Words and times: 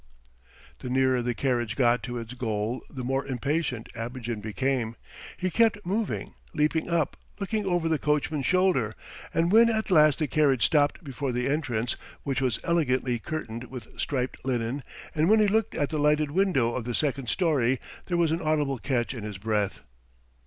The 0.79 0.89
nearer 0.89 1.21
the 1.21 1.35
carriage 1.35 1.75
got 1.75 2.01
to 2.01 2.17
its 2.17 2.33
goal 2.33 2.81
the 2.89 3.03
more 3.03 3.23
impatient 3.23 3.87
Abogin 3.95 4.41
became. 4.41 4.95
He 5.37 5.51
kept 5.51 5.85
moving, 5.85 6.33
leaping 6.55 6.89
up, 6.89 7.15
looking 7.39 7.67
over 7.67 7.87
the 7.87 7.99
coachman's 7.99 8.47
shoulder. 8.47 8.95
And 9.31 9.51
when 9.51 9.69
at 9.69 9.91
last 9.91 10.17
the 10.17 10.25
carriage 10.25 10.65
stopped 10.65 11.03
before 11.03 11.31
the 11.31 11.47
entrance, 11.47 11.95
which 12.23 12.41
was 12.41 12.57
elegantly 12.63 13.19
curtained 13.19 13.65
with 13.65 13.99
striped 13.99 14.43
linen, 14.43 14.81
and 15.13 15.29
when 15.29 15.39
he 15.39 15.47
looked 15.47 15.75
at 15.75 15.89
the 15.89 15.99
lighted 15.99 16.31
windows 16.31 16.77
of 16.79 16.85
the 16.85 16.95
second 16.95 17.29
storey 17.29 17.79
there 18.07 18.17
was 18.17 18.31
an 18.31 18.41
audible 18.41 18.79
catch 18.79 19.13
in 19.13 19.23
his 19.23 19.37
breath. 19.37 19.81